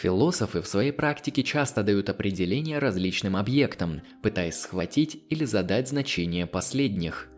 Философы 0.00 0.62
в 0.62 0.68
своей 0.68 0.92
практике 0.92 1.42
часто 1.42 1.82
дают 1.82 2.08
определения 2.08 2.78
различным 2.78 3.34
объектам, 3.34 4.02
пытаясь 4.22 4.60
схватить 4.60 5.24
или 5.28 5.44
задать 5.44 5.88
значение 5.88 6.46
последних. 6.46 7.28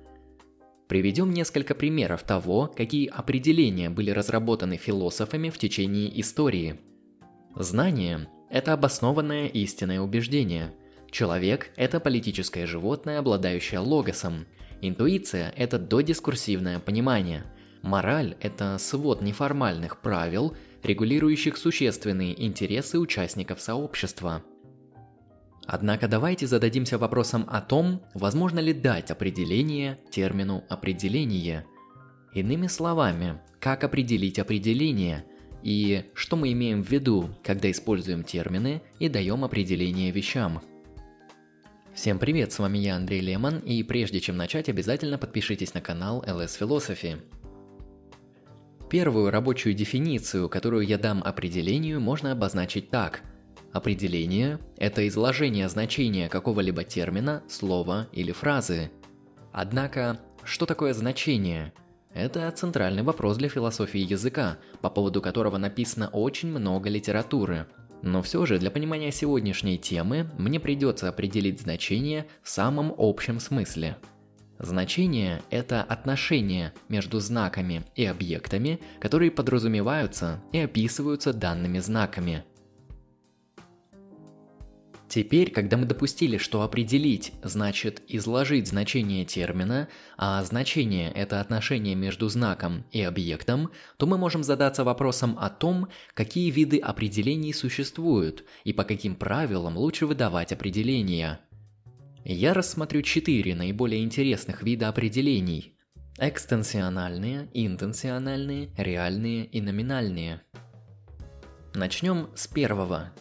Приведем 0.87 1.33
несколько 1.33 1.75
примеров 1.75 2.23
того, 2.23 2.67
какие 2.67 3.07
определения 3.07 3.89
были 3.89 4.11
разработаны 4.11 4.77
философами 4.77 5.49
в 5.49 5.57
течение 5.57 6.21
истории. 6.21 6.79
Знание– 7.57 8.29
это 8.51 8.75
обоснованное 8.75 9.47
истинное 9.47 10.03
убеждение. 10.03 10.75
Человек– 11.11 11.71
это 11.77 11.99
политическое 11.99 12.67
животное, 12.67 13.21
обладающее 13.21 13.81
логосом. 13.81 14.45
Интуиция– 14.83 15.51
это 15.57 15.79
додискурсивное 15.79 16.79
понимание. 16.79 17.45
Мораль– 17.83 18.37
это 18.41 18.79
свод 18.79 19.23
неформальных 19.23 20.01
правил– 20.01 20.57
регулирующих 20.83 21.57
существенные 21.57 22.45
интересы 22.45 22.99
участников 22.99 23.61
сообщества. 23.61 24.43
Однако 25.67 26.09
давайте 26.09 26.47
зададимся 26.47 26.99
вопросом 26.99 27.47
о 27.49 27.61
том, 27.61 28.03
возможно 28.15 28.59
ли 28.59 28.73
дать 28.73 29.11
определение 29.11 29.99
термину 30.11 30.65
«определение». 30.69 31.65
Иными 32.35 32.67
словами, 32.67 33.41
как 33.61 33.85
определить 33.85 34.39
определение 34.39 35.25
и 35.63 36.05
что 36.15 36.37
мы 36.37 36.53
имеем 36.53 36.83
в 36.83 36.91
виду, 36.91 37.31
когда 37.43 37.71
используем 37.71 38.25
термины 38.25 38.83
и 38.99 39.09
даем 39.09 39.45
определение 39.45 40.11
вещам. 40.11 40.63
Всем 41.93 42.19
привет, 42.19 42.53
с 42.53 42.59
вами 42.61 42.79
я 42.79 42.97
Андрей 42.97 43.21
Лемон, 43.21 43.59
и 43.59 43.83
прежде 43.83 44.21
чем 44.21 44.37
начать, 44.37 44.69
обязательно 44.69 45.19
подпишитесь 45.19 45.75
на 45.75 45.81
канал 45.81 46.25
LS 46.27 46.59
Philosophy. 46.59 47.21
Первую 48.91 49.31
рабочую 49.31 49.73
дефиницию, 49.75 50.49
которую 50.49 50.85
я 50.85 50.99
дам 50.99 51.23
определению, 51.25 52.01
можно 52.01 52.33
обозначить 52.33 52.91
так. 52.91 53.23
Определение– 53.73 54.59
это 54.79 55.07
изложение 55.07 55.69
значения 55.69 56.29
какого-либо 56.29 56.83
термина, 56.83 57.45
слова 57.49 58.09
или 58.11 58.33
фразы. 58.33 58.91
Однако, 59.53 60.19
что 60.43 60.67
такое 60.67 60.93
значение? 60.93 61.73
Это 62.15 62.51
центральный 62.51 63.05
вопрос 63.05 63.37
для 63.37 63.49
философии 63.49 64.01
языка, 64.01 64.59
по 64.81 64.91
поводу 64.91 65.23
которого 65.23 65.57
написано 65.57 66.09
очень 66.09 66.49
много 66.49 66.89
литературы. 66.89 67.69
Но 68.03 68.23
все 68.23 68.45
же 68.45 68.59
для 68.59 68.73
понимания 68.73 69.13
сегодняшней 69.13 69.79
темы 69.79 70.29
мне 70.37 70.59
придется 70.59 71.09
определить 71.09 71.61
значение 71.61 72.27
в 72.43 72.51
самом 72.51 72.93
общем 72.99 73.39
смысле– 73.39 73.99
Значение– 74.63 75.41
это 75.51 75.83
отношения 75.83 76.75
между 76.91 77.19
знаками 77.19 77.83
и 77.95 78.05
объектами, 78.05 78.79
которые 79.01 79.31
подразумеваются 79.31 80.43
и 80.53 80.59
описываются 80.59 81.33
данными 81.33 81.79
знаками. 81.79 82.45
Теперь, 85.09 85.51
когда 85.51 85.79
мы 85.79 85.87
допустили, 85.87 86.37
что 86.37 86.61
определить 86.61 87.33
значит 87.43 88.03
изложить 88.07 88.69
значение 88.69 89.25
термина, 89.25 89.89
а 90.19 90.45
значение– 90.45 91.11
это 91.15 91.41
отношение 91.41 91.95
между 91.95 92.29
знаком 92.29 92.85
и 92.93 93.01
объектом, 93.01 93.71
то 93.97 94.07
мы 94.07 94.19
можем 94.19 94.45
задаться 94.45 94.85
вопросом 94.85 95.39
о 95.41 95.49
том, 95.49 95.89
какие 96.13 96.51
виды 96.51 96.79
определений 96.79 97.55
существуют 97.55 98.45
и 98.65 98.75
по 98.75 98.85
каким 98.85 99.17
правилам 99.17 99.79
лучше 99.79 100.07
выдавать 100.07 100.53
определения– 100.53 101.41
я 102.25 102.55
рассмотрю 102.55 103.03
четыре 103.03 103.55
наиболее 103.55 104.03
интересных 104.05 104.63
вида 104.63 104.89
определений. 104.89 105.77
Экстенсиональные, 106.19 107.49
интенсиональные, 107.55 108.71
реальные 108.77 109.47
и 109.47 109.61
номинальные. 109.61 110.43
Начнем 111.75 112.29
с 112.35 112.47
первого. 112.47 113.13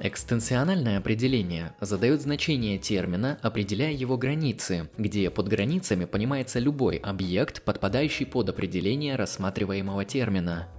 Экстенсиональное 0.00 0.98
определение 0.98 1.76
задает 1.80 2.20
значение 2.22 2.78
термина, 2.78 3.38
определяя 3.42 3.92
его 3.92 4.16
границы, 4.16 4.90
где 4.98 5.30
под 5.30 5.46
границами 5.46 6.04
понимается 6.04 6.58
любой 6.58 6.96
объект, 6.96 7.62
подпадающий 7.62 8.26
под 8.26 8.48
определение 8.48 9.14
рассматриваемого 9.14 10.04
термина– 10.04 10.68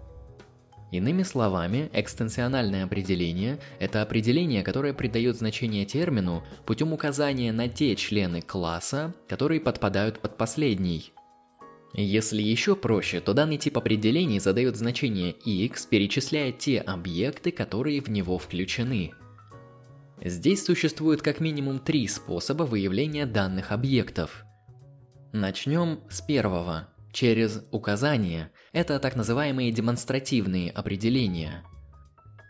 Иными 0.91 1.23
словами, 1.23 1.90
экстенсиональное 1.94 2.85
определение– 2.85 3.59
это 3.79 4.01
определение, 4.01 4.63
которое 4.63 4.94
придает 4.94 5.35
значение 5.35 5.85
термину 5.85 6.44
путем 6.66 6.94
указания 6.94 7.51
на 7.51 7.68
те 7.68 7.96
члены 7.96 8.41
класса, 8.41 9.13
которые 9.28 9.59
подпадают 9.59 10.19
под 10.19 10.38
последний. 10.38 11.12
Если 11.94 12.41
еще 12.41 12.75
проще, 12.75 13.19
то 13.19 13.34
данный 13.34 13.57
тип 13.57 13.78
определений 13.78 14.40
задает 14.40 14.75
значение 14.75 15.31
x, 15.31 15.85
перечисляя 15.85 16.51
те 16.51 16.79
объекты, 16.79 17.52
которые 17.52 18.02
в 18.02 18.09
него 18.09 18.38
включены. 18.38 19.12
Здесь 20.23 20.63
существует 20.63 21.22
как 21.22 21.40
минимум 21.40 21.79
три 21.79 22.07
способа 22.07 22.63
выявления 22.63 23.25
данных 23.25 23.72
объектов. 23.72 24.46
Начнем 25.34 26.00
с 26.09 26.22
первого– 26.22 26.90
через 27.16 27.64
указания. 27.72 28.52
Это 28.74 29.00
так 29.00 29.16
называемые 29.16 29.72
демонстративные 29.72 30.70
определения. 30.70 31.64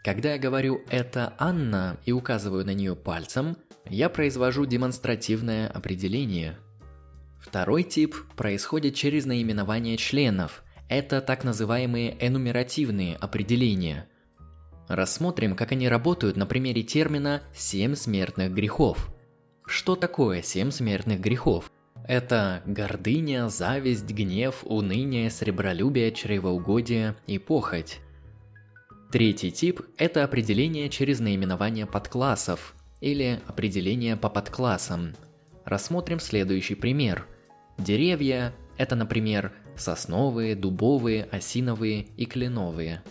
Когда 0.03 0.33
я 0.33 0.39
говорю 0.39 0.81
«это 0.89 1.35
Анна» 1.37 1.97
и 2.03 2.11
указываю 2.11 2.65
на 2.65 2.73
нее 2.73 2.95
пальцем, 2.95 3.57
я 3.87 4.09
произвожу 4.09 4.65
демонстративное 4.65 5.67
определение. 5.69 6.57
Второй 7.39 7.83
тип 7.83 8.15
происходит 8.35 8.95
через 8.95 9.25
наименование 9.25 9.97
членов. 9.97 10.63
Это 10.89 11.21
так 11.21 11.43
называемые 11.43 12.17
энумеративные 12.19 13.15
определения. 13.17 14.07
Рассмотрим, 14.87 15.55
как 15.55 15.73
они 15.73 15.87
работают 15.87 16.37
на 16.37 16.47
примере 16.47 16.81
термина 16.81 17.43
«семь 17.55 17.93
смертных 17.93 18.51
грехов». 18.51 19.11
Что 19.67 19.95
такое 19.95 20.41
семь 20.41 20.71
смертных 20.71 21.19
грехов? 21.19 21.71
Это 22.07 22.61
гордыня, 22.67 23.49
зависть, 23.49 24.11
гнев, 24.11 24.63
уныние, 24.63 25.31
сребролюбие, 25.31 26.11
чревоугодие 26.11 27.15
и 27.25 27.39
похоть. 27.39 27.99
Третий 29.11 29.51
тип– 29.51 29.81
это 29.97 30.23
определение 30.23 30.89
через 30.89 31.19
наименование 31.19 31.87
подклассов 31.87 32.75
или 33.01 33.39
определение 33.47 34.17
по 34.17 34.29
подклассам. 34.29 35.15
Рассмотрим 35.63 36.19
следующий 36.19 36.75
пример. 36.75 37.25
Деревья– 37.79 38.53
это, 38.77 38.95
например, 38.95 39.51
сосновые, 39.75 40.55
дубовые, 40.55 41.23
осиновые 41.23 42.01
и 42.17 42.25
кленовые. 42.25 43.01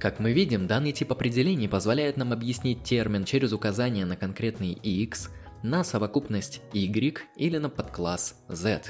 Как 0.00 0.18
мы 0.18 0.32
видим, 0.32 0.66
данный 0.66 0.92
тип 0.92 1.12
определений 1.12 1.68
позволяет 1.68 2.16
нам 2.16 2.32
объяснить 2.32 2.82
термин 2.82 3.24
через 3.24 3.52
указание 3.52 4.04
на 4.04 4.16
конкретный 4.16 4.72
x– 4.72 5.30
на 5.66 5.82
совокупность 5.82 6.62
Y 6.72 7.18
или 7.36 7.58
на 7.58 7.68
подкласс 7.68 8.36
Z. 8.48 8.82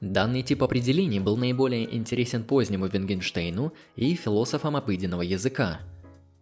Данный 0.00 0.42
тип 0.42 0.62
определений 0.64 1.20
был 1.20 1.36
наиболее 1.36 1.94
интересен 1.94 2.42
позднему 2.42 2.86
Вингенштейну 2.86 3.72
и 3.94 4.14
философам 4.14 4.76
обыденного 4.76 5.22
языка. 5.22 5.80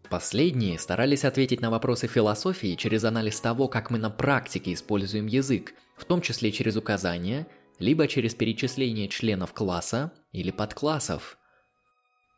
Последние 0.09 0.78
старались 0.78 1.25
ответить 1.25 1.61
на 1.61 1.69
вопросы 1.69 2.06
философии 2.06 2.75
через 2.77 3.05
анализ 3.05 3.39
того, 3.41 3.69
как 3.69 3.91
мы 3.91 3.99
на 3.99 4.09
практике 4.09 4.72
используем 4.72 5.27
язык, 5.27 5.75
в 5.97 6.06
том 6.06 6.22
числе 6.22 6.50
через 6.50 6.77
указания, 6.77 7.47
либо 7.78 8.09
через 8.09 8.34
перечисление 8.34 9.09
членов 9.09 9.53
класса 9.53 10.12
или 10.33 10.50
подклассов. 10.50 11.38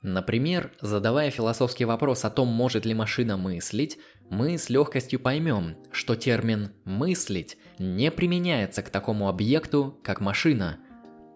Например, 0.03 0.73
задавая 0.81 1.31
философский 1.31 1.85
вопрос 1.85 2.25
о 2.25 2.31
том, 2.31 2.49
может 2.49 2.87
ли 2.87 2.95
машина 2.95 3.37
мыслить, 3.37 3.99
мы 4.31 4.57
с 4.57 4.71
легкостью 4.71 5.21
поймем, 5.21 5.77
что 5.93 6.17
термин 6.17 6.71
«мыслить» 6.85 7.59
не 7.79 8.11
применяется 8.11 8.83
к 8.83 8.89
такому 8.89 9.29
объекту, 9.29 9.99
как 10.03 10.21
машина. 10.21 10.79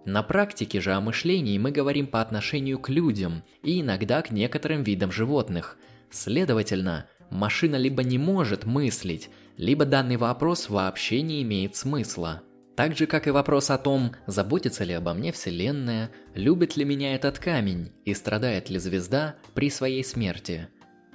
На 0.07 0.23
практике 0.23 0.81
же 0.81 0.95
о 0.95 1.01
мышлении 1.03 1.59
мы 1.59 1.73
говорим 1.73 2.07
по 2.07 2.23
отношению 2.23 2.79
к 2.79 2.89
людям 2.89 3.43
и 3.63 3.83
иногда 3.83 4.23
к 4.23 4.31
некоторым 4.31 4.83
видам 4.83 5.13
животных. 5.13 5.77
Следовательно, 6.11 7.07
машина 7.31 7.77
либо 7.77 8.03
не 8.03 8.17
может 8.17 8.65
мыслить, 8.65 9.29
либо 9.59 9.85
данный 9.85 10.17
вопрос 10.17 10.71
вообще 10.71 11.21
не 11.21 11.43
имеет 11.43 11.77
смысла. 11.77 12.43
Так 12.77 12.97
же, 12.97 13.07
как 13.07 13.29
и 13.29 13.31
вопрос 13.31 13.71
о 13.71 13.79
том, 13.79 14.13
заботится 14.27 14.83
ли 14.83 14.95
обо 14.95 15.15
мне 15.15 15.31
Вселенная, 15.31 16.11
любит 16.35 16.77
ли 16.77 16.85
меня 16.85 17.15
этот 17.15 17.39
камень 17.39 17.93
и 18.05 18.15
страдает 18.15 18.69
ли 18.69 18.79
звезда 18.79 19.37
при 19.55 19.71
своей 19.71 20.03
смерти. 20.03 20.69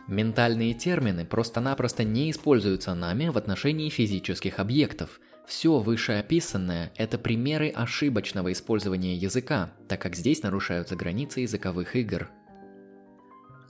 Ментальные 0.07 0.73
термины 0.73 1.25
просто-напросто 1.25 2.03
не 2.03 2.31
используются 2.31 2.95
нами 2.95 3.27
в 3.27 3.37
отношении 3.37 3.89
физических 3.89 4.59
объектов. 4.59 5.19
Все 5.45 5.79
вышеописанное– 5.79 6.91
это 6.95 7.17
примеры 7.17 7.69
ошибочного 7.69 8.51
использования 8.53 9.15
языка, 9.15 9.71
так 9.87 10.01
как 10.01 10.15
здесь 10.15 10.41
нарушаются 10.41 10.95
границы 10.95 11.41
языковых 11.41 11.95
игр. 11.95 12.29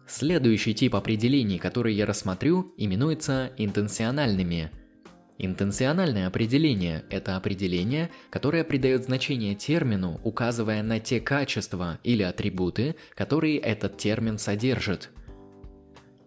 Следующий 0.07 0.73
тип 0.73 0.95
определений, 0.95 1.57
который 1.57 1.93
я 1.93 2.05
рассмотрю, 2.05 2.73
именуется 2.77 3.51
интенсиональными– 3.57 4.71
Интенциональное 5.41 6.27
определение– 6.27 7.05
это 7.09 7.37
определение, 7.37 8.09
которое 8.29 8.65
придает 8.65 9.05
значение 9.05 9.55
термину, 9.55 10.19
указывая 10.25 10.83
на 10.83 10.99
те 10.99 11.21
качества 11.21 11.97
или 12.03 12.23
атрибуты, 12.23 12.97
которые 13.15 13.57
этот 13.57 13.97
термин 13.97 14.37
содержит. 14.37 15.09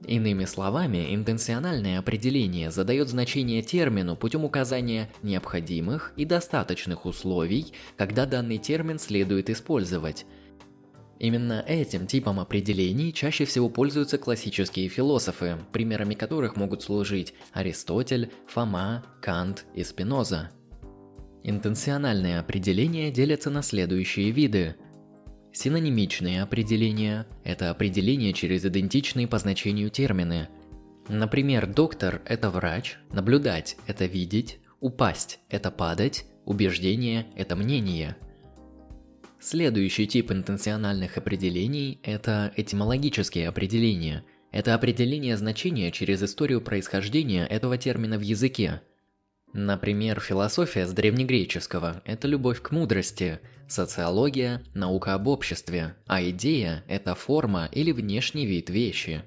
Иными 0.06 0.46
словами, 0.46 1.14
интенциональное 1.14 1.98
определение 1.98 2.70
задает 2.70 3.08
значение 3.08 3.60
термину 3.60 4.16
путем 4.16 4.46
указания 4.46 5.10
необходимых 5.22 6.14
и 6.16 6.24
достаточных 6.24 7.04
условий, 7.04 7.74
когда 7.98 8.24
данный 8.24 8.56
термин 8.56 8.98
следует 8.98 9.50
использовать. 9.50 10.24
Именно 11.22 11.64
этим 11.66 12.06
типом 12.08 12.40
определений 12.40 13.12
чаще 13.12 13.44
всего 13.44 13.68
пользуются 13.70 14.18
классические 14.18 14.88
философы, 14.88 15.56
примерами 15.72 16.14
которых 16.14 16.56
могут 16.56 16.82
служить 16.82 17.32
Аристотель, 17.52 18.32
Фома, 18.48 19.04
Кант 19.22 19.64
и 19.72 19.84
Спиноза. 19.84 20.50
Интенциональные 21.44 22.40
определения 22.40 23.10
делятся 23.10 23.48
на 23.48 23.62
следующие 23.62 24.30
виды– 24.32 24.76
Синонимичные 25.54 26.42
определения– 26.42 27.26
это 27.44 27.68
определения 27.70 28.32
через 28.32 28.64
идентичные 28.64 29.28
по 29.28 29.38
значению 29.38 29.90
термины. 29.90 30.48
Например, 31.08 31.66
доктор– 31.66 32.22
это 32.24 32.48
врач, 32.48 32.96
наблюдать– 33.10 33.76
это 33.86 34.06
видеть, 34.06 34.60
упасть– 34.80 35.40
это 35.50 35.70
падать, 35.70 36.24
убеждение– 36.46 37.26
это 37.36 37.54
мнение. 37.54 38.16
Следующий 39.42 40.06
тип 40.06 40.30
интенциональных 40.30 41.18
определений– 41.18 41.98
это 42.02 42.52
этимологические 42.56 43.48
определения. 43.48 44.24
Это 44.52 44.74
определение 44.74 45.36
значения 45.36 45.90
через 45.90 46.22
историю 46.22 46.60
происхождения 46.62 47.44
этого 47.46 47.76
термина 47.76 48.16
в 48.16 48.22
языке– 48.22 48.80
Например, 49.52 50.18
философия 50.18 50.86
с 50.86 50.92
древнегреческого– 50.92 52.02
это 52.06 52.26
любовь 52.26 52.62
к 52.62 52.70
мудрости, 52.70 53.38
социология– 53.68 54.62
наука 54.74 55.12
об 55.12 55.26
обществе, 55.28 55.94
а 56.06 56.22
идея– 56.30 56.84
это 56.88 57.14
форма 57.14 57.68
или 57.70 57.92
внешний 57.92 58.46
вид 58.46 58.70
вещи. 58.70 59.22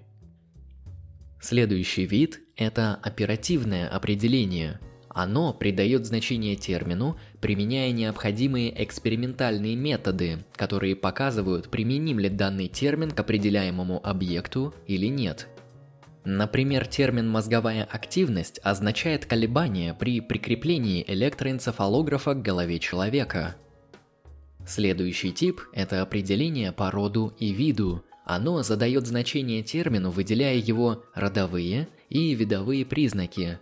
Следующий 1.39 2.07
вид– 2.07 2.41
это 2.55 2.95
оперативное 3.03 3.87
определение. 3.87 4.79
Оно 5.15 5.53
придает 5.53 6.05
значение 6.05 6.55
термину, 6.55 7.17
применяя 7.39 7.91
необходимые 7.91 8.83
экспериментальные 8.83 9.75
методы, 9.75 10.43
которые 10.55 10.95
показывают, 10.95 11.69
применим 11.69 12.19
ли 12.19 12.29
данный 12.29 12.67
термин 12.67 13.09
к 13.09 13.19
определяемому 13.19 13.99
объекту 14.05 14.75
или 14.85 15.07
нет– 15.07 15.47
Например, 16.25 16.87
термин 16.87 17.29
«мозговая 17.29 17.83
активность» 17.83 18.59
означает 18.63 19.27
колебание 19.27 19.93
при 19.93 20.21
прикреплении 20.21 21.05
электроэнцефалографа 21.07 22.33
к 22.33 22.41
голове 22.41 22.79
человека. 22.79 23.55
Следующий 24.65 25.31
тип– 25.31 25.61
это 25.73 26.01
определение 26.01 26.71
по 26.71 26.89
роду 26.89 27.31
и 27.37 27.53
виду. 27.53 28.03
Оно 28.25 28.63
задает 28.63 29.05
значение 29.05 29.61
термину, 29.61 30.09
выделяя 30.09 30.55
его 30.55 31.03
родовые 31.13 31.87
и 32.09 32.33
видовые 32.33 32.87
признаки. 32.87 33.59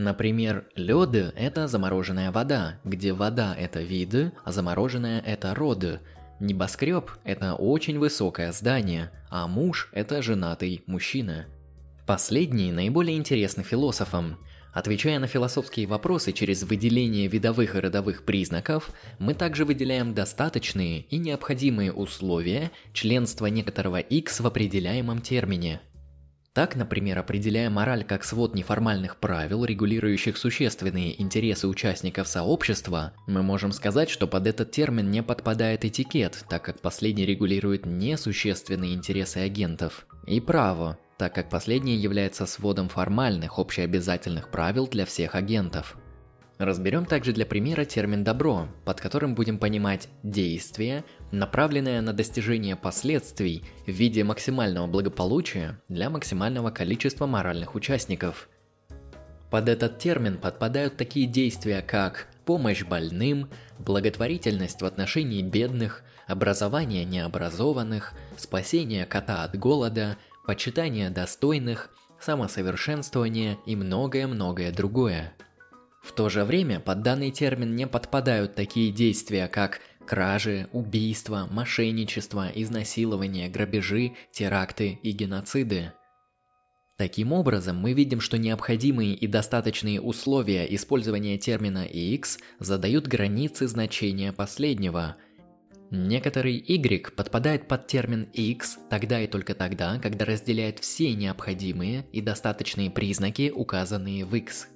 Например, 0.00 0.64
лед– 0.76 1.34
это 1.36 1.66
замороженная 1.66 2.30
вода, 2.30 2.78
где 2.84 3.12
вода– 3.12 3.52
это 3.58 3.80
виды, 3.80 4.30
а 4.44 4.52
замороженная– 4.52 5.20
это 5.26 5.56
роды. 5.56 5.98
Небоскреб– 6.38 7.10
это 7.24 7.54
очень 7.54 7.98
высокое 7.98 8.52
здание, 8.52 9.10
а 9.28 9.48
муж– 9.48 9.88
это 9.92 10.22
женатый 10.22 10.84
мужчина. 10.86 11.46
Последний 12.06 12.70
наиболее 12.70 13.16
интересны 13.16 13.64
философам. 13.64 14.38
Отвечая 14.72 15.18
на 15.18 15.26
философские 15.26 15.88
вопросы 15.88 16.30
через 16.30 16.62
выделение 16.62 17.26
видовых 17.26 17.74
и 17.74 17.80
родовых 17.80 18.24
признаков, 18.24 18.92
мы 19.18 19.34
также 19.34 19.64
выделяем 19.64 20.14
достаточные 20.14 21.00
и 21.00 21.18
необходимые 21.18 21.92
условия 21.92 22.70
членства 22.92 23.46
некоторого 23.46 23.98
X 23.98 24.38
в 24.38 24.46
определяемом 24.46 25.22
термине. 25.22 25.80
Так, 26.58 26.74
например, 26.74 27.20
определяя 27.20 27.70
мораль 27.70 28.02
как 28.02 28.24
свод 28.24 28.56
неформальных 28.56 29.18
правил, 29.18 29.64
регулирующих 29.64 30.36
существенные 30.36 31.22
интересы 31.22 31.68
участников 31.68 32.26
сообщества, 32.26 33.12
мы 33.28 33.44
можем 33.44 33.70
сказать, 33.70 34.10
что 34.10 34.26
под 34.26 34.48
этот 34.48 34.72
термин 34.72 35.08
не 35.08 35.22
подпадает 35.22 35.84
этикет, 35.84 36.44
так 36.48 36.64
как 36.64 36.80
последний 36.80 37.24
регулирует 37.24 37.86
несущественные 37.86 38.94
интересы 38.94 39.36
агентов, 39.38 40.08
и 40.26 40.40
право, 40.40 40.98
так 41.16 41.32
как 41.32 41.48
последнее 41.48 41.96
является 41.96 42.44
сводом 42.44 42.88
формальных 42.88 43.60
общеобязательных 43.60 44.50
правил 44.50 44.88
для 44.88 45.06
всех 45.06 45.36
агентов. 45.36 45.96
Разберем 46.58 47.06
также 47.06 47.32
для 47.32 47.46
примера 47.46 47.84
термин 47.84 48.24
«добро», 48.24 48.68
под 48.84 49.00
которым 49.00 49.36
будем 49.36 49.58
понимать 49.58 50.08
действие, 50.24 51.04
направленное 51.30 52.00
на 52.00 52.12
достижение 52.12 52.74
последствий 52.74 53.62
в 53.86 53.90
виде 53.90 54.24
максимального 54.24 54.88
благополучия 54.88 55.80
для 55.88 56.10
максимального 56.10 56.70
количества 56.70 57.26
моральных 57.26 57.76
участников. 57.76 58.48
Под 59.50 59.68
этот 59.68 59.98
термин 59.98 60.36
подпадают 60.36 60.96
такие 60.96 61.26
действия, 61.26 61.80
как 61.80 62.26
помощь 62.44 62.84
больным, 62.84 63.48
благотворительность 63.78 64.82
в 64.82 64.84
отношении 64.84 65.42
бедных, 65.42 66.02
образование 66.26 67.04
необразованных, 67.04 68.14
спасение 68.36 69.06
кота 69.06 69.44
от 69.44 69.56
голода– 69.56 70.16
почитание 70.48 71.10
достойных, 71.10 71.90
самосовершенствование 72.18 73.58
и 73.66 73.76
многое-многое 73.76 74.72
другое. 74.72 75.34
В 76.08 76.12
то 76.12 76.30
же 76.30 76.44
время 76.44 76.80
под 76.80 77.02
данный 77.02 77.30
термин 77.30 77.76
не 77.76 77.86
подпадают 77.86 78.54
такие 78.54 78.90
действия, 78.90 79.46
как 79.46 79.82
кражи, 80.06 80.66
убийства, 80.72 81.46
мошенничество, 81.50 82.50
изнасилование, 82.54 83.50
грабежи, 83.50 84.12
теракты 84.32 84.98
и 85.02 85.10
геноциды. 85.10 85.92
Таким 86.96 87.34
образом, 87.34 87.76
мы 87.76 87.92
видим, 87.92 88.22
что 88.22 88.38
необходимые 88.38 89.14
и 89.14 89.26
достаточные 89.26 90.00
условия 90.00 90.64
использования 90.74 91.36
термина 91.36 91.84
X 91.84 92.38
задают 92.58 93.06
границы 93.06 93.68
значения 93.68 94.32
последнего– 94.32 95.16
Некоторый 95.90 96.56
Y 96.58 97.14
подпадает 97.16 97.66
под 97.66 97.86
термин 97.86 98.28
X 98.34 98.78
тогда 98.90 99.22
и 99.22 99.26
только 99.26 99.54
тогда, 99.54 99.98
когда 99.98 100.26
разделяет 100.26 100.80
все 100.80 101.14
необходимые 101.14 102.04
и 102.12 102.20
достаточные 102.20 102.90
признаки, 102.90 103.50
указанные 103.50 104.26
в 104.26 104.34
X. 104.34 104.68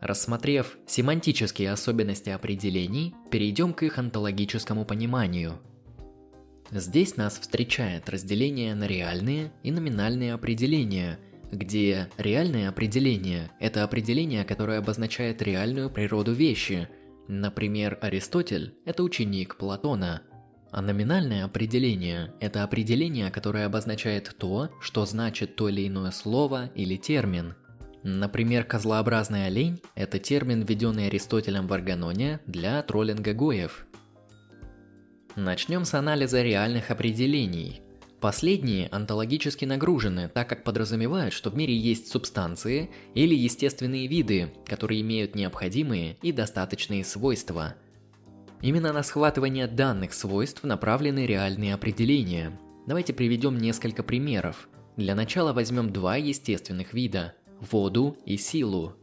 Рассмотрев 0.00 0.76
семантические 0.86 1.72
особенности 1.72 2.30
определений, 2.30 3.14
перейдем 3.30 3.72
к 3.72 3.82
их 3.82 3.98
онтологическому 3.98 4.84
пониманию. 4.84 5.58
Здесь 6.70 7.16
нас 7.16 7.38
встречает 7.38 8.08
разделение 8.08 8.74
на 8.74 8.86
реальные 8.86 9.52
и 9.62 9.70
номинальные 9.70 10.34
определения, 10.34 11.18
где 11.50 12.08
реальное 12.18 12.68
определение– 12.68 13.50
это 13.60 13.84
определение, 13.84 14.44
которое 14.44 14.78
обозначает 14.78 15.42
реальную 15.42 15.90
природу 15.90 16.32
вещи– 16.32 16.88
Например, 17.28 17.98
Аристотель– 18.00 18.74
это 18.84 19.02
ученик 19.02 19.56
Платона, 19.56 20.22
а 20.70 20.80
номинальное 20.80 21.44
определение– 21.44 22.32
это 22.40 22.62
определение, 22.62 23.30
которое 23.30 23.66
обозначает 23.66 24.34
то, 24.38 24.70
что 24.80 25.04
значит 25.06 25.56
то 25.56 25.68
или 25.68 25.88
иное 25.88 26.12
слово 26.12 26.66
или 26.74 26.96
термин. 26.96 27.54
Например, 28.08 28.62
козлообразный 28.62 29.46
олень– 29.46 29.80
это 29.96 30.20
термин, 30.20 30.62
введенный 30.62 31.08
Аристотелем 31.08 31.66
в 31.66 31.72
Арганоне 31.72 32.38
для 32.46 32.80
троллинга 32.84 33.34
гоев. 33.34 33.84
Начнем 35.34 35.84
с 35.84 35.92
анализа 35.92 36.40
реальных 36.40 36.92
определений– 36.92 37.82
Последние 38.20 38.88
онтологически 38.88 39.64
нагружены, 39.66 40.28
так 40.28 40.48
как 40.48 40.64
подразумевают, 40.64 41.34
что 41.34 41.50
в 41.50 41.56
мире 41.56 41.76
есть 41.76 42.08
субстанции 42.08 42.90
или 43.14 43.34
естественные 43.34 44.06
виды, 44.06 44.52
которые 44.64 45.02
имеют 45.02 45.34
необходимые 45.34 46.16
и 46.22 46.32
достаточные 46.32 47.04
свойства. 47.04 47.74
Именно 48.62 48.92
на 48.94 49.02
схватывание 49.02 49.66
данных 49.66 50.14
свойств 50.14 50.64
направлены 50.64 51.26
реальные 51.26 51.74
определения. 51.74 52.58
Давайте 52.86 53.12
приведем 53.12 53.58
несколько 53.58 54.02
примеров. 54.02 54.68
Для 54.96 55.14
начала 55.14 55.52
возьмем 55.52 55.92
два 55.92 56.16
естественных 56.16 56.94
вида– 56.94 57.34
воду 57.60 58.16
и 58.24 58.36
силу. 58.36 58.94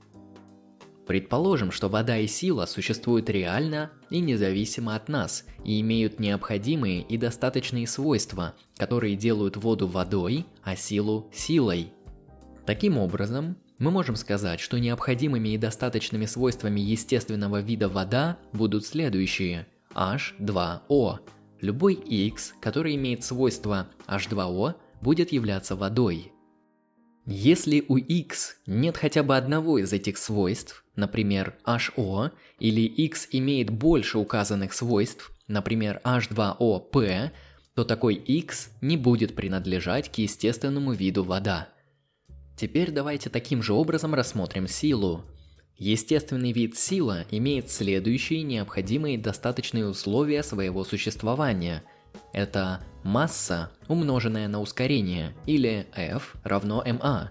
Предположим, 1.05 1.71
что 1.71 1.89
вода 1.89 2.17
и 2.17 2.27
сила 2.27 2.65
существуют 2.65 3.29
реально 3.29 3.91
и 4.09 4.21
независимо 4.21 4.95
от 4.95 5.09
нас 5.09 5.45
и 5.65 5.81
имеют 5.81 6.19
необходимые 6.19 7.01
и 7.01 7.17
достаточные 7.17 7.87
свойства, 7.87 8.55
которые 8.77 9.17
делают 9.17 9.57
воду 9.57 9.85
водой, 9.87 10.45
а 10.63 10.75
силу 10.75 11.29
силой. 11.33 11.91
Таким 12.65 12.97
образом, 12.97 13.57
мы 13.79 13.91
можем 13.91 14.15
сказать, 14.15 14.61
что 14.61 14.79
необходимыми 14.79 15.49
и 15.49 15.57
достаточными 15.57 16.25
свойствами 16.25 16.79
естественного 16.79 17.59
вида 17.59 17.89
вода 17.89 18.37
будут 18.53 18.85
следующие 18.85 19.67
H2O. 19.93 21.19
Любой 21.59 21.95
X, 21.95 22.53
который 22.61 22.95
имеет 22.95 23.25
свойство 23.25 23.87
H2O, 24.07 24.75
будет 25.01 25.33
являться 25.33 25.75
водой. 25.75 26.31
Если 27.25 27.85
у 27.87 27.97
X 27.97 28.57
нет 28.65 28.97
хотя 28.97 29.23
бы 29.23 29.37
одного 29.37 29.77
из 29.77 29.93
этих 29.93 30.17
свойств, 30.17 30.83
например, 30.95 31.55
HO, 31.65 32.31
или 32.59 32.81
X 32.81 33.29
имеет 33.31 33.69
больше 33.69 34.17
указанных 34.17 34.73
свойств, 34.73 35.31
например, 35.47 36.01
H2OP, 36.03 37.31
то 37.75 37.83
такой 37.83 38.15
x 38.15 38.69
не 38.81 38.97
будет 38.97 39.35
принадлежать 39.35 40.11
к 40.11 40.17
естественному 40.17 40.93
виду 40.93 41.23
вода. 41.23 41.69
Теперь 42.55 42.91
давайте 42.91 43.29
таким 43.29 43.63
же 43.63 43.73
образом 43.73 44.13
рассмотрим 44.13 44.67
силу. 44.67 45.25
Естественный 45.77 46.51
вид 46.51 46.77
сила 46.77 47.25
имеет 47.31 47.71
следующие 47.71 48.43
необходимые 48.43 49.17
достаточные 49.17 49.87
условия 49.87 50.43
своего 50.43 50.83
существования. 50.83 51.83
Это 52.31 52.83
масса, 53.03 53.71
умноженная 53.87 54.47
на 54.47 54.61
ускорение, 54.61 55.33
или 55.45 55.87
F 55.95 56.35
равно 56.43 56.83
ma. 56.85 57.29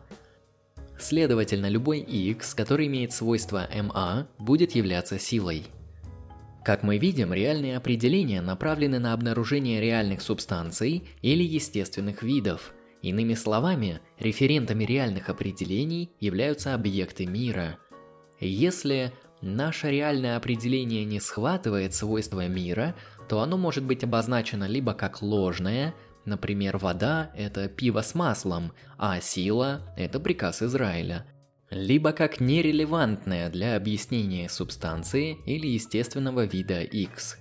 Следовательно, 0.99 1.69
любой 1.69 2.01
x, 2.01 2.55
который 2.55 2.87
имеет 2.87 3.13
свойство 3.13 3.69
ma, 3.73 4.27
будет 4.39 4.73
являться 4.73 5.19
силой. 5.19 5.67
Как 6.65 6.85
мы 6.85 6.99
видим, 6.99 7.33
реальные 7.33 7.77
определения 7.77 8.41
направлены 8.41 9.01
на 9.01 9.15
обнаружение 9.15 9.81
реальных 9.81 10.23
субстанций 10.23 11.09
или 11.21 11.43
естественных 11.43 12.23
видов. 12.23 12.73
Иными 13.03 13.35
словами, 13.35 14.01
референтами 14.21 14.85
реальных 14.85 15.29
определений 15.29 16.13
являются 16.21 16.75
объекты 16.75 17.27
мира. 17.27 17.79
Если 18.39 19.13
наше 19.43 19.91
реальное 19.91 20.37
определение 20.37 21.05
не 21.05 21.21
схватывает 21.21 21.95
свойства 21.95 22.47
мира, 22.49 22.95
то 23.29 23.41
оно 23.41 23.57
может 23.57 23.85
быть 23.85 24.05
обозначено 24.05 24.65
либо 24.65 24.95
как 24.95 25.21
ложное, 25.21 25.95
например, 26.25 26.79
вода– 26.79 27.31
это 27.37 27.69
пиво 27.69 28.01
с 28.01 28.15
маслом, 28.15 28.73
а 28.97 29.21
сила– 29.21 29.83
это 29.97 30.21
приказ 30.21 30.63
Израиля– 30.63 31.27
либо 31.73 32.13
как 32.13 32.39
нерелевантная 32.39 33.49
для 33.49 33.77
объяснения 33.77 34.49
субстанции 34.51 35.39
или 35.47 35.67
естественного 35.67 36.45
вида 36.45 36.83
X. 36.83 37.39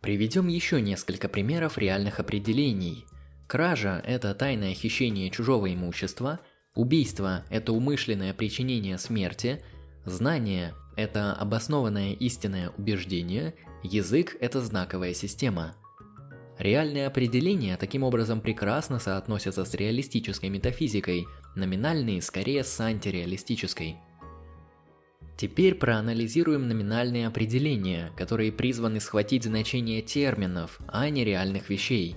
Приведем 0.00 0.46
еще 0.46 0.80
несколько 0.80 1.28
примеров 1.28 1.78
реальных 1.78 2.20
определений. 2.20 3.04
Кража– 3.48 4.00
это 4.06 4.32
тайное 4.34 4.72
хищение 4.72 5.30
чужого 5.30 5.72
имущества, 5.72 6.38
убийство– 6.76 7.44
это 7.50 7.72
умышленное 7.72 8.32
причинение 8.34 8.98
смерти, 8.98 9.64
знание– 10.08 10.74
это 10.96 11.32
обоснованное 11.32 12.12
истинное 12.12 12.70
убеждение, 12.76 13.54
язык– 13.82 14.36
это 14.40 14.60
знаковая 14.60 15.14
система– 15.14 15.74
Реальные 16.58 17.06
определения 17.06 17.76
таким 17.76 18.02
образом 18.02 18.40
прекрасно 18.40 18.98
соотносятся 18.98 19.64
с 19.64 19.74
реалистической 19.74 20.50
метафизикой, 20.50 21.26
номинальные 21.54 22.20
скорее 22.20 22.64
с 22.64 22.80
антиреалистической. 22.80 23.96
Теперь 25.36 25.76
проанализируем 25.76 26.66
номинальные 26.66 27.28
определения, 27.28 28.10
которые 28.16 28.50
призваны 28.50 28.98
схватить 28.98 29.44
значение 29.44 30.02
терминов, 30.02 30.80
а 30.88 31.08
не 31.10 31.24
реальных 31.24 31.70
вещей. 31.70 32.16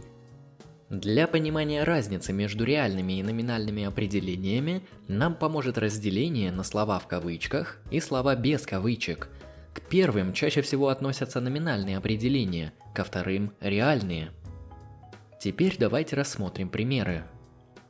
Для 0.92 1.26
понимания 1.26 1.84
разницы 1.84 2.34
между 2.34 2.64
реальными 2.64 3.14
и 3.14 3.24
номинальными 3.24 3.86
определениями 3.86 4.84
нам 5.08 5.34
поможет 5.34 5.80
разделение 5.80 6.52
на 6.52 6.64
слова 6.64 7.00
в 7.00 7.08
кавычках 7.08 7.80
и 7.90 8.00
слова 8.00 8.36
без 8.36 8.62
кавычек– 8.62 9.28
к 9.74 9.82
первым 9.82 10.34
чаще 10.34 10.62
всего 10.62 10.90
относятся 10.90 11.40
номинальные 11.40 11.98
определения, 11.98 12.74
ко 12.94 13.04
вторым– 13.04 13.54
реальные. 13.62 14.32
Теперь 15.40 15.78
давайте 15.80 16.16
рассмотрим 16.16 16.68
примеры. 16.70 17.24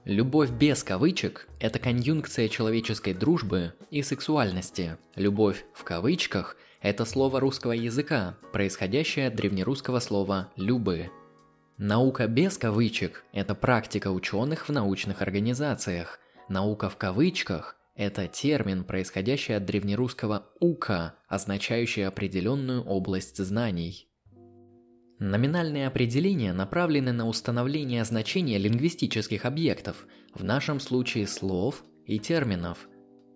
Любовь 0.05 0.51
без 0.51 0.83
кавычек– 0.83 1.47
это 1.59 1.79
конъюнкция 1.79 2.49
человеческой 2.49 3.13
дружбы 3.13 3.73
и 3.89 4.03
сексуальности. 4.03 4.97
Любовь 5.15 5.65
в 5.73 5.83
кавычках– 5.83 6.55
это 6.81 7.05
слово 7.05 7.39
русского 7.39 7.71
языка, 7.71 8.37
происходящее 8.53 9.27
от 9.27 9.35
древнерусского 9.35 9.99
слова 9.99 10.49
«любы». 10.55 11.09
Наука 11.83 12.27
без 12.27 12.59
кавычек– 12.59 13.25
это 13.33 13.55
практика 13.55 14.11
ученых 14.11 14.69
в 14.69 14.71
научных 14.71 15.23
организациях. 15.23 16.19
Наука 16.47 16.91
в 16.91 16.95
кавычках 16.95 17.75
это 17.95 18.27
термин, 18.27 18.83
происходящий 18.83 19.57
от 19.57 19.65
древнерусского 19.65 20.45
«ука», 20.59 21.15
означающий 21.27 22.05
определенную 22.05 22.83
область 22.83 23.43
знаний. 23.43 24.07
Номинальные 25.17 25.87
определения 25.87 26.53
направлены 26.53 27.13
на 27.13 27.27
установление 27.27 28.05
значения 28.05 28.59
лингвистических 28.59 29.43
объектов, 29.45 30.05
в 30.35 30.43
нашем 30.43 30.79
случае 30.79 31.25
слов 31.25 31.83
и 32.05 32.19
терминов. 32.19 32.87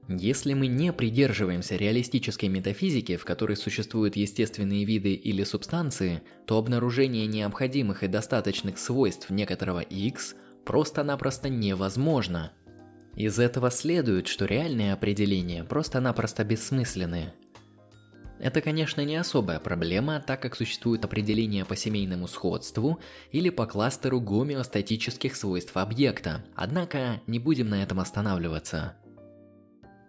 Если 0.08 0.54
мы 0.54 0.68
не 0.68 0.94
придерживаемся 0.94 1.76
реалистической 1.76 2.48
метафизики, 2.48 3.18
в 3.18 3.26
которой 3.26 3.58
существуют 3.58 4.16
естественные 4.16 4.86
виды 4.86 5.14
или 5.14 5.44
субстанции, 5.44 6.22
то 6.46 6.58
обнаружение 6.58 7.26
необходимых 7.26 8.04
и 8.04 8.08
достаточных 8.08 8.78
свойств 8.78 9.30
некоторого 9.30 9.80
x 9.80 10.36
просто-напросто 10.64 11.50
невозможно– 11.50 12.52
из 13.16 13.40
этого 13.40 13.72
следует, 13.72 14.28
что 14.28 14.44
реальные 14.44 14.92
определения 14.92 15.64
просто-напросто 15.64 16.44
бессмысленны. 16.44 17.32
Это, 18.40 18.60
конечно, 18.60 19.00
не 19.06 19.16
особая 19.16 19.60
проблема, 19.60 20.20
так 20.20 20.42
как 20.42 20.58
существуют 20.58 21.06
определения 21.06 21.64
по 21.64 21.78
семейному 21.78 22.28
сходству 22.28 23.00
или 23.32 23.50
по 23.50 23.66
кластеру 23.66 24.20
гомеостатических 24.20 25.34
свойств 25.38 25.78
объекта, 25.78 26.44
однако 26.56 27.22
не 27.26 27.40
будем 27.40 27.70
на 27.70 27.82
этом 27.82 28.02
останавливаться. 28.02 28.98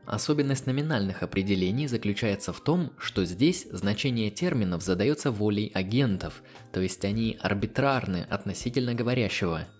Особенность 0.06 0.66
номинальных 0.66 1.22
определений 1.22 1.88
заключается 1.88 2.52
в 2.52 2.60
том, 2.60 2.92
что 2.98 3.24
здесь 3.24 3.66
значение 3.70 4.30
терминов 4.30 4.82
задается 4.82 5.30
волей 5.30 5.70
агентов, 5.74 6.42
то 6.72 6.80
есть 6.80 7.04
они 7.04 7.36
арбитрарны 7.40 8.26
относительно 8.30 8.94
говорящего– 8.94 9.66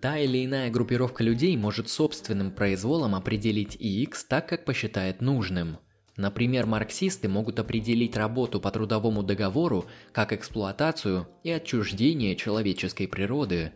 Та 0.00 0.16
или 0.18 0.44
иная 0.44 0.70
группировка 0.70 1.24
людей 1.24 1.56
может 1.56 1.88
собственным 1.88 2.52
произволом 2.52 3.16
определить 3.16 3.74
X 3.80 4.24
так, 4.24 4.48
как 4.48 4.64
посчитает 4.64 5.20
нужным. 5.20 5.78
Например, 6.16 6.66
марксисты 6.66 7.28
могут 7.28 7.58
определить 7.58 8.16
работу 8.16 8.60
по 8.60 8.70
трудовому 8.70 9.22
договору 9.22 9.86
как 10.12 10.32
эксплуатацию 10.32 11.28
и 11.42 11.50
отчуждение 11.50 12.36
человеческой 12.36 13.08
природы. 13.08 13.72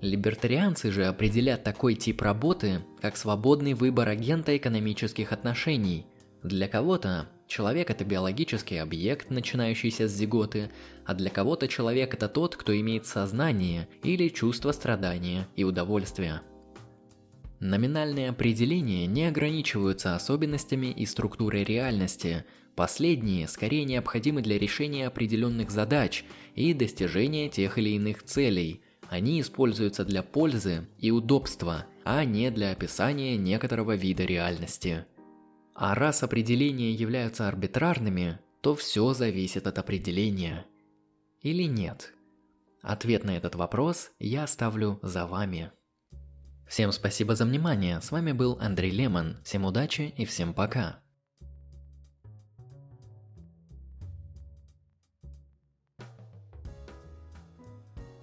Либертарианцы 0.00 0.90
же 0.90 1.06
определят 1.06 1.62
такой 1.62 1.94
тип 1.94 2.22
работы 2.22 2.80
как 3.00 3.16
свободный 3.16 3.74
выбор 3.74 4.08
агента 4.08 4.56
экономических 4.56 5.32
отношений. 5.32 6.06
Для 6.42 6.68
кого-то 6.68 7.28
Человек– 7.50 7.90
это 7.90 8.04
биологический 8.04 8.76
объект, 8.76 9.28
начинающийся 9.28 10.06
с 10.06 10.12
зиготы, 10.12 10.70
а 11.04 11.14
для 11.14 11.30
кого-то 11.30 11.66
человек– 11.66 12.14
это 12.14 12.28
тот, 12.28 12.54
кто 12.54 12.78
имеет 12.78 13.06
сознание 13.06 13.88
или 14.04 14.28
чувство 14.28 14.70
страдания 14.70 15.48
и 15.56 15.64
удовольствия. 15.64 16.42
Номинальные 17.58 18.28
определения 18.28 19.04
не 19.08 19.26
ограничиваются 19.26 20.14
особенностями 20.14 20.92
и 20.92 21.04
структурой 21.06 21.64
реальности. 21.64 22.44
Последние 22.76 23.48
скорее 23.48 23.82
необходимы 23.82 24.42
для 24.42 24.56
решения 24.56 25.08
определенных 25.08 25.72
задач 25.72 26.24
и 26.54 26.72
достижения 26.72 27.48
тех 27.48 27.78
или 27.78 27.90
иных 27.90 28.22
целей. 28.22 28.80
Они 29.10 29.40
используются 29.40 30.04
для 30.04 30.22
пользы 30.22 30.86
и 30.96 31.10
удобства, 31.10 31.84
а 32.04 32.24
не 32.24 32.48
для 32.52 32.70
описания 32.70 33.36
некоторого 33.36 33.96
вида 33.96 34.24
реальности. 34.24 35.04
А 35.74 35.96
раз 35.96 36.22
определения 36.22 36.92
являются 36.92 37.48
арбитрарными, 37.48 38.38
то 38.60 38.76
все 38.76 39.12
зависит 39.12 39.66
от 39.66 39.78
определения. 39.78 40.64
Или 41.40 41.64
нет? 41.64 42.14
Ответ 42.82 43.24
на 43.24 43.36
этот 43.36 43.56
вопрос 43.56 44.12
я 44.20 44.44
оставлю 44.44 45.00
за 45.02 45.26
вами. 45.26 45.72
Всем 46.68 46.92
спасибо 46.92 47.34
за 47.34 47.46
внимание, 47.46 48.00
с 48.00 48.12
вами 48.12 48.30
был 48.30 48.58
Андрей 48.60 48.92
Лемон, 48.92 49.38
всем 49.42 49.64
удачи 49.64 50.14
и 50.16 50.24
всем 50.24 50.54
пока. 50.54 51.02